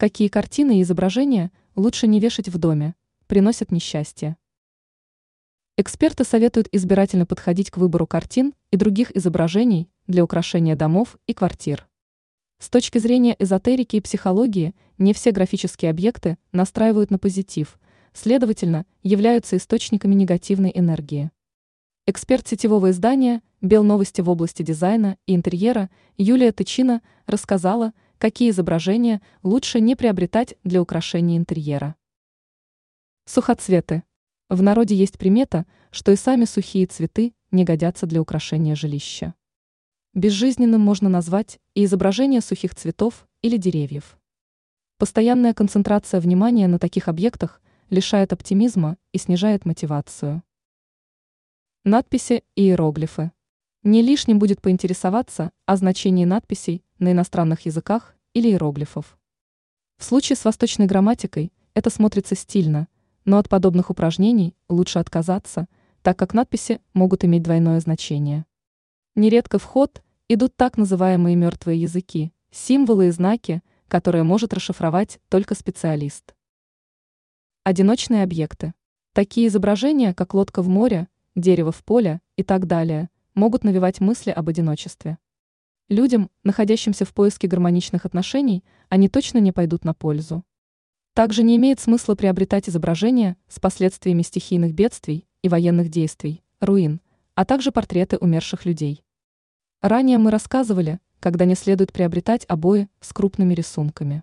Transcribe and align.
Какие 0.00 0.28
картины 0.28 0.78
и 0.78 0.82
изображения 0.82 1.52
лучше 1.76 2.06
не 2.06 2.20
вешать 2.20 2.48
в 2.48 2.56
доме, 2.56 2.94
приносят 3.26 3.70
несчастье. 3.70 4.38
Эксперты 5.76 6.24
советуют 6.24 6.68
избирательно 6.72 7.26
подходить 7.26 7.70
к 7.70 7.76
выбору 7.76 8.06
картин 8.06 8.54
и 8.70 8.78
других 8.78 9.14
изображений 9.14 9.90
для 10.06 10.24
украшения 10.24 10.74
домов 10.74 11.18
и 11.26 11.34
квартир. 11.34 11.86
С 12.60 12.70
точки 12.70 12.96
зрения 12.96 13.36
эзотерики 13.38 13.96
и 13.96 14.00
психологии, 14.00 14.74
не 14.96 15.12
все 15.12 15.32
графические 15.32 15.90
объекты 15.90 16.38
настраивают 16.50 17.10
на 17.10 17.18
позитив, 17.18 17.78
следовательно, 18.14 18.86
являются 19.02 19.58
источниками 19.58 20.14
негативной 20.14 20.72
энергии. 20.74 21.30
Эксперт 22.06 22.48
сетевого 22.48 22.88
издания 22.92 23.42
«Белновости» 23.60 24.22
в 24.22 24.30
области 24.30 24.62
дизайна 24.62 25.18
и 25.26 25.34
интерьера 25.34 25.90
Юлия 26.16 26.52
Тычина 26.52 27.02
рассказала, 27.26 27.92
какие 28.20 28.50
изображения 28.50 29.22
лучше 29.42 29.80
не 29.80 29.96
приобретать 29.96 30.54
для 30.62 30.82
украшения 30.82 31.38
интерьера. 31.38 31.96
Сухоцветы. 33.24 34.02
В 34.50 34.60
народе 34.60 34.94
есть 34.94 35.18
примета, 35.18 35.64
что 35.90 36.12
и 36.12 36.16
сами 36.16 36.44
сухие 36.44 36.86
цветы 36.86 37.32
не 37.50 37.64
годятся 37.64 38.06
для 38.06 38.20
украшения 38.20 38.74
жилища. 38.74 39.34
Безжизненным 40.12 40.82
можно 40.82 41.08
назвать 41.08 41.60
и 41.74 41.84
изображение 41.86 42.42
сухих 42.42 42.74
цветов 42.74 43.26
или 43.40 43.56
деревьев. 43.56 44.18
Постоянная 44.98 45.54
концентрация 45.54 46.20
внимания 46.20 46.68
на 46.68 46.78
таких 46.78 47.08
объектах 47.08 47.62
лишает 47.88 48.34
оптимизма 48.34 48.98
и 49.12 49.18
снижает 49.18 49.64
мотивацию. 49.64 50.42
Надписи 51.84 52.44
и 52.54 52.64
иероглифы. 52.64 53.32
Не 53.82 54.02
лишним 54.02 54.38
будет 54.38 54.60
поинтересоваться 54.60 55.52
о 55.64 55.76
значении 55.76 56.26
надписей 56.26 56.84
на 57.00 57.12
иностранных 57.12 57.66
языках 57.66 58.14
или 58.34 58.48
иероглифов. 58.48 59.18
В 59.98 60.04
случае 60.04 60.36
с 60.36 60.44
восточной 60.44 60.86
грамматикой 60.86 61.52
это 61.74 61.90
смотрится 61.90 62.36
стильно, 62.36 62.88
но 63.24 63.38
от 63.38 63.48
подобных 63.48 63.90
упражнений 63.90 64.54
лучше 64.68 64.98
отказаться, 64.98 65.66
так 66.02 66.18
как 66.18 66.32
надписи 66.34 66.80
могут 66.94 67.24
иметь 67.24 67.42
двойное 67.42 67.80
значение. 67.80 68.46
Нередко 69.14 69.58
в 69.58 69.64
ход 69.64 70.02
идут 70.28 70.56
так 70.56 70.78
называемые 70.78 71.36
мертвые 71.36 71.80
языки, 71.80 72.32
символы 72.50 73.08
и 73.08 73.10
знаки, 73.10 73.62
которые 73.88 74.22
может 74.22 74.54
расшифровать 74.54 75.18
только 75.28 75.54
специалист. 75.54 76.34
Одиночные 77.64 78.22
объекты. 78.22 78.72
Такие 79.12 79.48
изображения, 79.48 80.14
как 80.14 80.34
лодка 80.34 80.62
в 80.62 80.68
море, 80.68 81.08
дерево 81.34 81.72
в 81.72 81.84
поле 81.84 82.20
и 82.36 82.42
так 82.42 82.66
далее, 82.66 83.10
могут 83.34 83.64
навевать 83.64 84.00
мысли 84.00 84.30
об 84.30 84.48
одиночестве. 84.48 85.18
Людям, 85.90 86.30
находящимся 86.44 87.04
в 87.04 87.12
поиске 87.12 87.48
гармоничных 87.48 88.06
отношений, 88.06 88.62
они 88.88 89.08
точно 89.08 89.38
не 89.38 89.50
пойдут 89.50 89.84
на 89.84 89.92
пользу. 89.92 90.44
Также 91.14 91.42
не 91.42 91.56
имеет 91.56 91.80
смысла 91.80 92.14
приобретать 92.14 92.68
изображения 92.68 93.36
с 93.48 93.58
последствиями 93.58 94.22
стихийных 94.22 94.72
бедствий 94.72 95.26
и 95.42 95.48
военных 95.48 95.88
действий, 95.88 96.44
руин, 96.60 97.00
а 97.34 97.44
также 97.44 97.72
портреты 97.72 98.18
умерших 98.18 98.66
людей. 98.66 99.02
Ранее 99.82 100.18
мы 100.18 100.30
рассказывали, 100.30 101.00
когда 101.18 101.44
не 101.44 101.56
следует 101.56 101.92
приобретать 101.92 102.46
обои 102.46 102.88
с 103.00 103.12
крупными 103.12 103.52
рисунками. 103.52 104.22